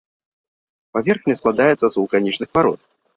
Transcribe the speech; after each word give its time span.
Паверхня 0.95 1.35
складаецца 1.41 1.83
з 1.83 1.91
вулканічных 1.99 2.49
парод. 2.59 2.79